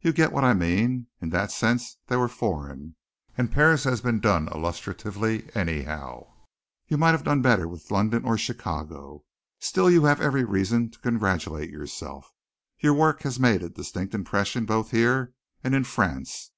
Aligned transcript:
You 0.00 0.12
get 0.12 0.30
what 0.30 0.44
I 0.44 0.54
mean. 0.54 1.08
In 1.20 1.30
that 1.30 1.50
sense 1.50 1.96
they 2.06 2.14
were 2.14 2.28
foreign, 2.28 2.94
and 3.36 3.50
Paris 3.50 3.82
has 3.82 4.00
been 4.00 4.20
done 4.20 4.46
illustratively 4.54 5.48
anyhow. 5.56 6.34
You 6.86 6.96
might 6.98 7.10
have 7.10 7.24
done 7.24 7.42
better 7.42 7.66
with 7.66 7.90
London 7.90 8.24
or 8.24 8.38
Chicago. 8.38 9.24
Still 9.58 9.90
you 9.90 10.04
have 10.04 10.20
every 10.20 10.44
reason 10.44 10.90
to 10.90 11.00
congratulate 11.00 11.70
yourself. 11.70 12.32
Your 12.78 12.94
work 12.94 13.24
made 13.40 13.64
a 13.64 13.68
distinct 13.68 14.14
impression 14.14 14.66
both 14.66 14.92
here 14.92 15.34
and 15.64 15.74
in 15.74 15.82
France. 15.82 16.52